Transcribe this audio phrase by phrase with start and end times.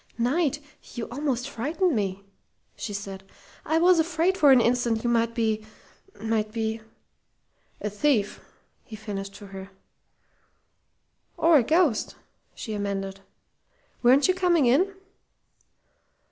[0.17, 0.59] "Knight,
[0.95, 2.23] you almost frightened me!"
[2.75, 3.23] she said.
[3.63, 5.63] "I was afraid for an instant you might be
[6.19, 6.81] might be"
[7.81, 8.41] "A thief!"
[8.83, 9.69] he finished for her.
[11.37, 12.15] "Or a ghost,"
[12.55, 13.19] she amended.
[14.01, 14.91] "Weren't you coming in?"